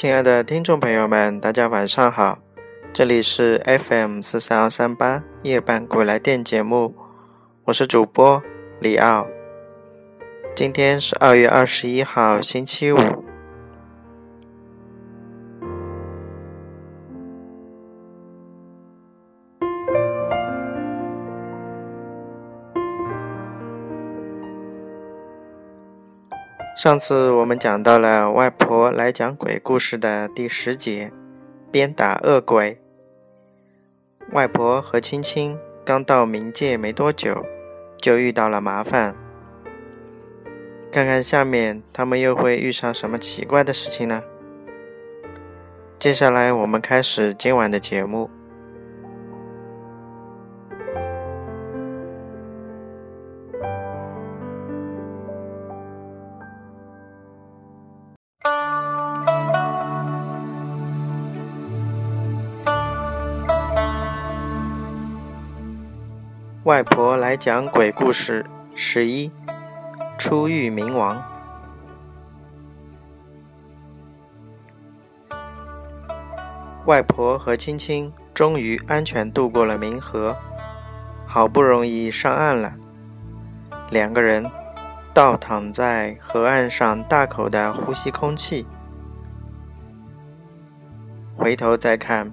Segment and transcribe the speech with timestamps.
[0.00, 2.38] 亲爱的听众朋友们，大家晚上好，
[2.90, 6.94] 这里是 FM 四三二三八夜半鬼来电节目，
[7.64, 8.42] 我是主播
[8.80, 9.26] 李奥。
[10.56, 12.96] 今天是二月二十一号，星期五。
[26.80, 31.12] 上次我们讲到了外婆来讲鬼故事的第十节，
[31.70, 32.80] 鞭打恶鬼。
[34.32, 37.44] 外婆和青青刚到冥界没多久，
[38.00, 39.14] 就遇到了麻烦。
[40.90, 44.22] 看看下面他们又会遇上什么奇怪的事情呢？
[45.98, 48.30] 接下来我们开始今晚的节目。
[66.64, 68.44] 外婆来讲鬼故事
[68.74, 69.32] 十一：
[70.18, 71.16] 出狱冥王。
[76.84, 80.36] 外婆和青青终于安全渡过了冥河，
[81.26, 82.74] 好不容易上岸了。
[83.88, 84.44] 两个人
[85.14, 88.66] 倒躺在河岸上，大口的呼吸空气。
[91.34, 92.30] 回头再看，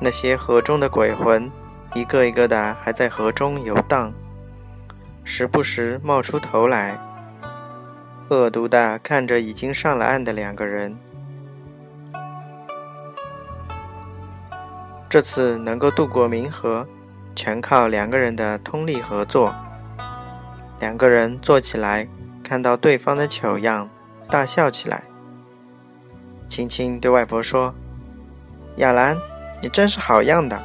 [0.00, 1.48] 那些河中的鬼魂。
[1.94, 4.12] 一个一个的还在河中游荡，
[5.24, 6.98] 时不时冒出头来，
[8.28, 10.96] 恶毒的看着已经上了岸的两个人。
[15.08, 16.86] 这次能够渡过冥河，
[17.34, 19.54] 全靠两个人的通力合作。
[20.78, 22.06] 两个人坐起来，
[22.44, 23.88] 看到对方的糗样，
[24.28, 25.04] 大笑起来。
[26.48, 27.74] 青青对外婆说
[28.76, 29.16] ：“亚兰，
[29.62, 30.60] 你真是好样的。”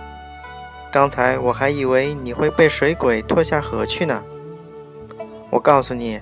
[0.91, 4.21] 刚才我还以为你会被水鬼拖下河去呢。
[5.49, 6.19] 我告诉你，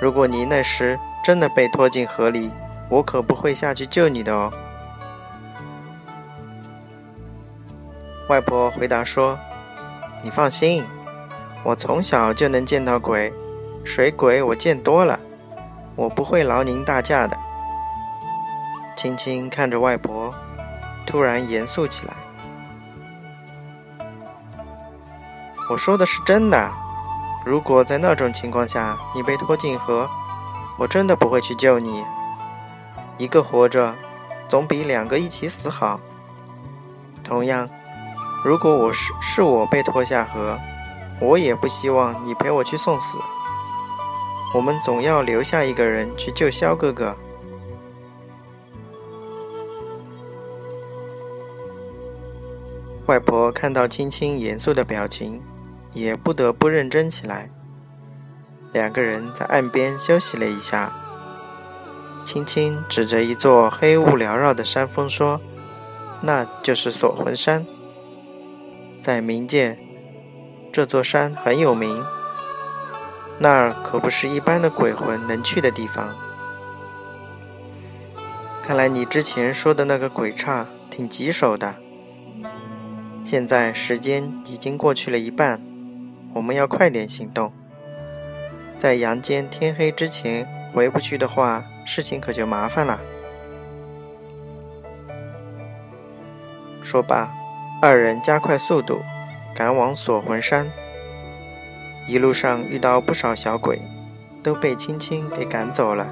[0.00, 2.50] 如果你那时真的被拖进河里，
[2.88, 4.50] 我可不会下去救你的哦。
[8.28, 9.38] 外婆回答说
[10.24, 10.84] ：“你放心，
[11.62, 13.30] 我从小就能见到鬼，
[13.84, 15.20] 水鬼我见多了，
[15.96, 17.36] 我不会劳您大驾的。”
[18.96, 20.32] 青青看着外婆，
[21.04, 22.14] 突然严肃起来。
[25.72, 26.70] 我说的是真的。
[27.46, 30.06] 如果在那种情况下你被拖进河，
[30.78, 32.04] 我真的不会去救你。
[33.16, 33.94] 一个活着，
[34.50, 35.98] 总比两个一起死好。
[37.24, 37.66] 同样，
[38.44, 40.58] 如果我是是我被拖下河，
[41.18, 43.16] 我也不希望你陪我去送死。
[44.54, 47.16] 我们总要留下一个人去救萧哥哥。
[53.06, 55.42] 外婆看到青青严肃的表情。
[55.92, 57.50] 也不得不认真起来。
[58.72, 60.92] 两个人在岸边休息了一下。
[62.24, 65.40] 青青指着一座黑雾缭绕的山峰说
[66.22, 67.66] ：“那就是锁魂山，
[69.02, 69.76] 在冥界，
[70.72, 72.04] 这座山很有名。
[73.38, 76.14] 那儿可不是一般的鬼魂能去的地方。
[78.62, 81.74] 看来你之前说的那个鬼差挺棘手的。
[83.24, 85.60] 现在时间已经过去了一半。”
[86.34, 87.52] 我们要快点行动，
[88.78, 92.98] 在阳间天黑之前回不去的话，事情可就麻烦了。
[96.82, 97.30] 说罢，
[97.80, 99.00] 二人加快速度，
[99.54, 100.70] 赶往锁魂山。
[102.08, 103.80] 一路上遇到不少小鬼，
[104.42, 106.08] 都被青青给赶走了。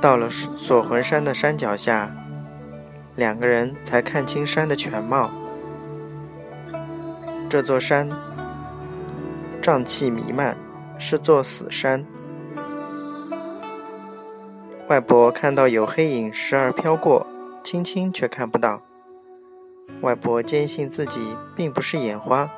[0.00, 2.10] 到了锁魂山的山脚下，
[3.16, 5.30] 两个人才看清山的全貌。
[7.50, 8.08] 这座山
[9.60, 10.56] 瘴气弥漫，
[11.00, 12.06] 是座死山。
[14.86, 17.26] 外婆看到有黑影时而飘过，
[17.64, 18.80] 青青却看不到。
[20.00, 22.48] 外婆坚信自己并不是眼花，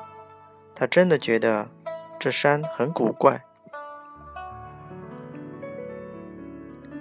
[0.74, 1.70] 她真的觉得
[2.18, 3.42] 这山很古怪。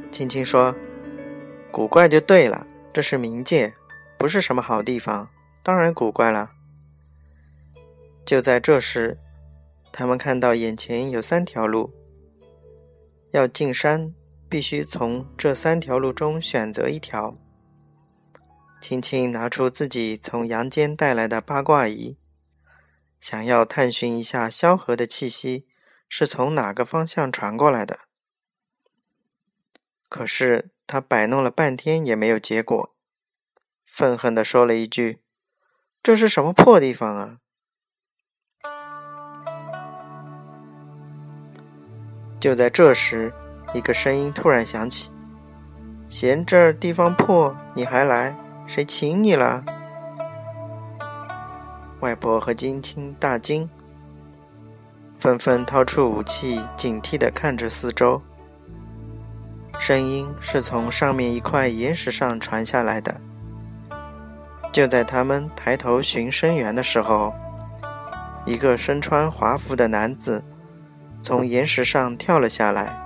[0.09, 0.73] 青青说
[1.69, 3.73] ：“古怪就对了，这是冥界，
[4.17, 5.27] 不是什么好地方，
[5.61, 6.51] 当然古怪了。”
[8.25, 9.18] 就在这时，
[9.91, 11.94] 他们看到眼前有三条路，
[13.31, 14.13] 要进山，
[14.47, 17.38] 必须从这三条路中选择一条。
[18.79, 22.18] 青青拿出自己从阳间带来的八卦仪，
[23.19, 25.67] 想要探寻一下萧何的气息
[26.09, 28.00] 是从哪个方向传过来的。
[30.09, 32.95] 可是他摆弄了半天也没有结果，
[33.85, 35.21] 愤恨地说了一句
[36.01, 37.38] ：“这是什么破地方啊！”
[42.41, 43.31] 就在这时，
[43.71, 45.11] 一个声音突然响起
[46.09, 48.35] ：“嫌这儿地方破，你还来？
[48.65, 49.63] 谁请你了？”
[52.01, 53.69] 外婆和金青大惊，
[55.19, 58.19] 纷纷掏出武器，警惕地看着四周。
[59.77, 63.15] 声音是从上面一块岩石上传下来的。
[64.71, 67.31] 就在他们抬头寻声源的时候，
[68.45, 70.43] 一个身穿华服的男子。
[71.21, 72.97] 从岩石上跳了下来，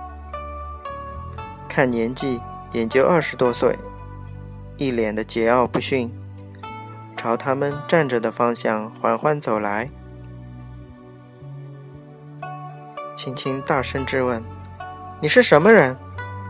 [1.68, 2.40] 看年纪
[2.72, 3.78] 也就二十多岁，
[4.78, 6.10] 一脸的桀骜不驯，
[7.16, 9.90] 朝他们站着的方向缓缓走来。
[13.14, 14.42] 青青大声质问
[15.20, 15.96] ：“你是什么人？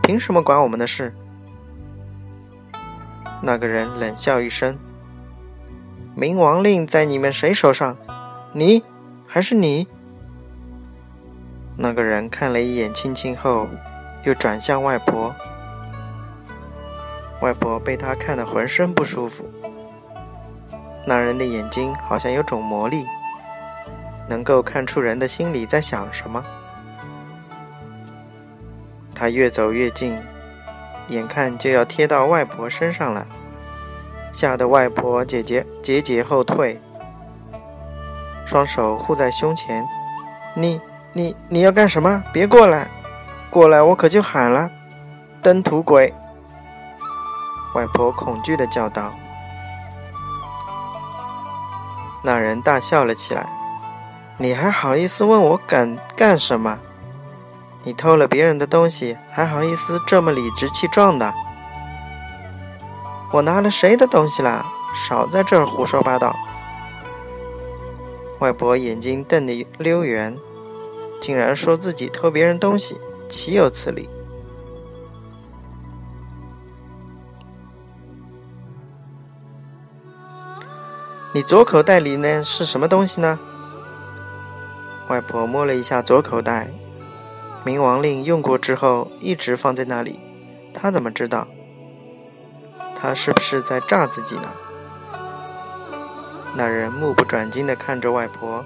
[0.03, 1.13] 凭什么管我们的事？”
[3.43, 4.77] 那个人冷笑一声
[6.17, 7.97] ：“冥王令在你们谁手上？
[8.53, 8.83] 你
[9.27, 9.87] 还是你？”
[11.79, 13.67] 那个人看了一眼青青后，
[14.23, 15.33] 又转向外婆。
[17.39, 19.47] 外婆被他看得浑身不舒服。
[21.05, 23.05] 那人的眼睛好像有种魔力，
[24.27, 26.43] 能够看出人的心里在想什么。
[29.13, 30.19] 他越走越近，
[31.09, 33.27] 眼看就要贴到外婆身上了，
[34.33, 36.81] 吓得外婆节节节节后退，
[38.47, 39.85] 双手护在胸前。
[40.55, 40.81] 你。
[41.13, 42.23] 你你要干什么？
[42.31, 42.87] 别过来！
[43.49, 44.69] 过来我可就喊了！
[45.41, 46.13] 登徒鬼！
[47.73, 49.11] 外婆恐惧的叫道。
[52.23, 53.47] 那人大笑了起来
[54.37, 56.77] ：“你还好意思问我敢干什么？
[57.83, 61.33] 你偷了别人的东西，还好意思这么理直气壮的？
[63.31, 64.65] 我拿了谁的东西啦？
[65.07, 66.35] 少在这儿胡说八道！”
[68.39, 70.35] 外婆眼睛瞪得溜圆。
[71.19, 72.97] 竟然说自己偷别人东西，
[73.29, 74.09] 岂有此理！
[81.33, 83.37] 你左口袋里呢是什么东西呢？
[85.09, 86.69] 外婆摸了一下左口袋，
[87.65, 90.19] 冥王令用过之后一直放在那里，
[90.73, 91.47] 她怎么知道？
[92.99, 94.49] 她是不是在诈自己呢？
[96.55, 98.65] 那人目不转睛的看着外婆。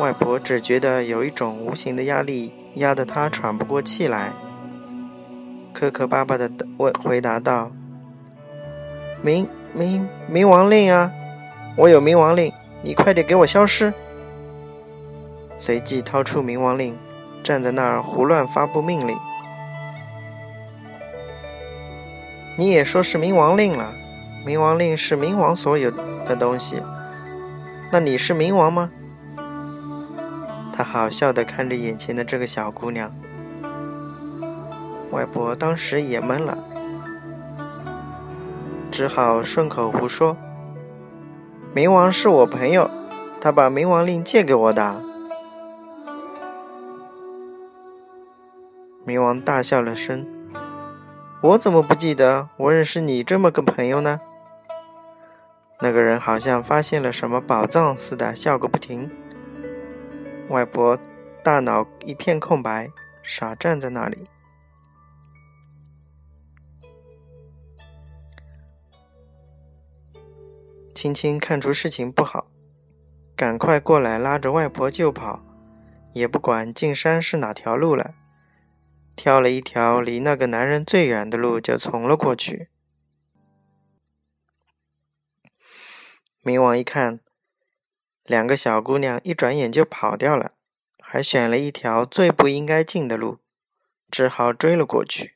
[0.00, 4.32] 外婆只觉得有一种无形的压力压得她喘不过气来，
[5.74, 7.70] 磕磕巴巴的问回答道
[9.22, 10.02] ：“冥冥
[10.32, 11.12] 冥王令啊，
[11.76, 12.50] 我有冥王令，
[12.82, 13.92] 你快点给我消失！”
[15.58, 16.96] 随即掏出冥王令，
[17.44, 19.14] 站在那儿胡乱发布命令。
[22.56, 23.92] 你也说是冥王令了，
[24.46, 25.90] 冥王令是冥王所有
[26.24, 26.80] 的东西，
[27.92, 28.90] 那你是冥王吗？
[30.80, 33.14] 他好笑的看着眼前的这个小姑娘，
[35.10, 36.56] 外婆当时也懵了，
[38.90, 40.34] 只好顺口胡说
[41.76, 42.90] ：“冥王是我朋友，
[43.42, 45.02] 他把冥王令借给我的。”
[49.06, 50.26] 冥王大笑了声
[51.44, 54.18] ：“我怎么不记得我认识你这么个朋友呢？”
[55.80, 59.10] 那个人好像发现了什么宝藏似的，笑个不停。
[60.50, 60.98] 外婆
[61.44, 62.90] 大脑一片空白，
[63.22, 64.24] 傻站在那里。
[70.92, 72.50] 青青看出事情不好，
[73.36, 75.40] 赶快过来拉着外婆就跑，
[76.12, 78.16] 也不管进山是哪条路了，
[79.14, 82.68] 挑了一条离那个男人最远的路就从了过去。
[86.42, 87.20] 冥王一看。
[88.30, 90.52] 两个小姑娘一转眼就跑掉了，
[91.00, 93.38] 还选了一条最不应该进的路，
[94.08, 95.32] 只好追了过去。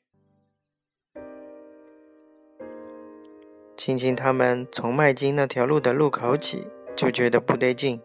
[3.77, 8.01] 青青他们从迈进那条路的路口起，就觉得不对劲。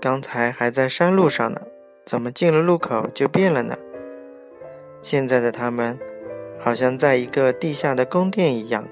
[0.00, 1.60] 刚才还在山路上呢，
[2.06, 3.76] 怎么进了路口就变了呢？
[5.02, 5.98] 现在的他们
[6.58, 8.88] 好像在一个地下的宫殿一样，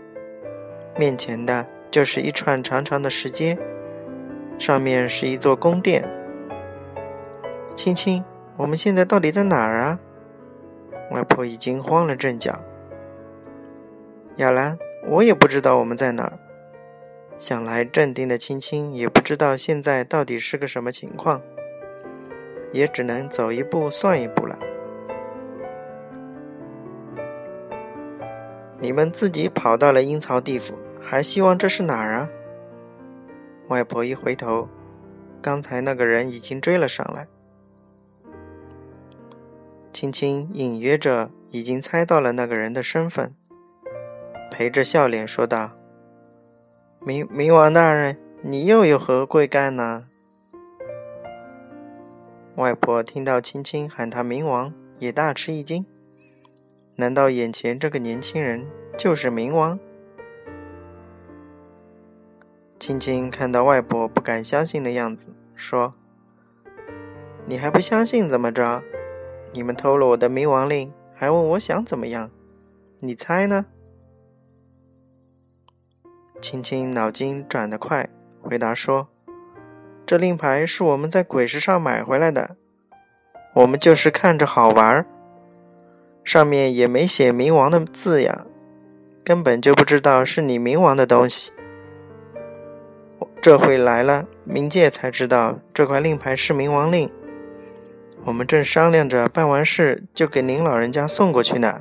[0.99, 3.59] 面前的就是一串长长的石阶。
[4.59, 6.07] 上面是一座宫殿。
[7.77, 8.25] 青青，
[8.57, 10.01] 我们现在到底在哪儿啊？
[11.13, 12.59] 外婆已经慌了阵脚。
[14.37, 16.33] 亚兰，我也不知道我们在哪儿。
[17.39, 21.41] 想来镇定的青青也不知道现在到底是个什么情况，
[22.73, 24.59] 也只能走一步算一步了。
[28.81, 32.29] 你们自己跑到了阴曹地府，还希望这是哪儿啊？”
[33.69, 34.69] 外婆一回头，
[35.43, 37.29] 刚才那个人已经追了上来。
[39.93, 43.35] 青青隐约着已经猜到了那个人的身份，
[44.51, 45.73] 陪着笑脸说道
[47.05, 50.07] ：“冥冥王大人，你又有何贵干呢？”
[52.57, 55.85] 外婆听到青青喊他冥王，也大吃一惊。
[56.97, 59.79] 难道眼前这个年轻人就是冥王？
[62.89, 65.93] 青青看到外婆不敢相信的样子，说
[67.45, 68.83] ：“你还不相信怎么着？
[69.53, 72.31] 你们偷了我的冥王令，还问我想怎么样？
[73.01, 73.67] 你猜呢？”
[76.41, 78.09] 青青脑筋转得快，
[78.41, 79.09] 回答说。
[80.07, 82.57] 这令牌是我们在鬼市上买回来的，
[83.57, 85.05] 我们就是看着好玩儿，
[86.25, 88.47] 上面也没写冥王的字呀，
[89.23, 91.53] 根本就不知道是你冥王的东西。
[93.41, 97.11] 这回来了冥界才知道这块令牌是冥王令，
[98.25, 101.81] 我们正商量着办完事就给您老人家送过去呢，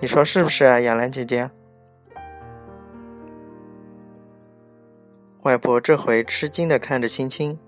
[0.00, 1.50] 你说是不是啊，雅兰姐姐？
[5.42, 7.58] 外婆这回吃惊的看着青青，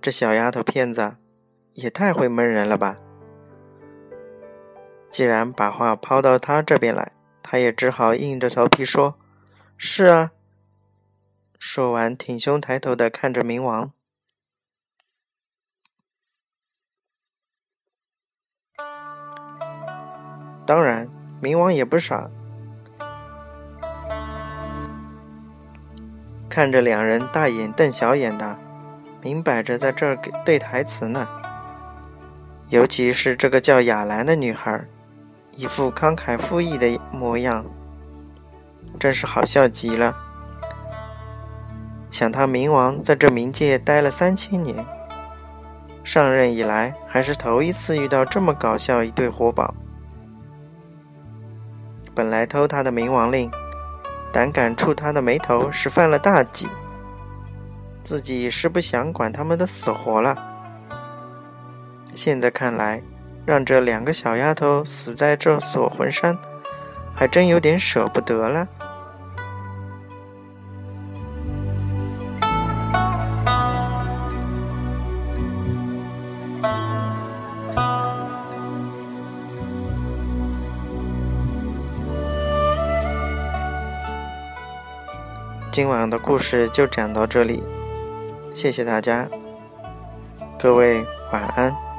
[0.00, 1.16] 这小丫头片子
[1.74, 2.98] 也太会蒙人了吧！
[5.10, 7.12] 既然把话抛到她这边来，
[7.42, 9.16] 她也只好硬着头皮说
[9.76, 10.32] ：“是啊。”
[11.64, 13.92] 说完，挺胸抬头的看着冥王。
[20.66, 21.08] 当然，
[21.40, 22.28] 冥王也不傻。
[26.50, 28.58] 看着两人大眼瞪小眼的，
[29.20, 31.28] 明摆着在这儿给对台词呢。
[32.70, 34.84] 尤其是这个叫雅兰的女孩，
[35.56, 37.64] 一副慷慨赴义的模样，
[38.98, 40.31] 真是好笑极了。
[42.12, 44.86] 想他冥王在这冥界待了三千年，
[46.04, 49.74] 上任以来还是头一次遇到这么搞笑一对活宝。
[52.14, 53.50] 本来偷他的冥王令。
[54.32, 56.66] 胆敢触他的眉头，是犯了大忌。
[58.02, 60.34] 自己是不想管他们的死活了。
[62.14, 63.02] 现在看来，
[63.44, 66.38] 让这两个小丫头死在这锁魂山，
[67.14, 68.66] 还真有点舍不得了。
[85.72, 87.62] 今晚的故事就讲到这里，
[88.52, 89.26] 谢谢大家，
[90.58, 91.02] 各位
[91.32, 91.91] 晚安。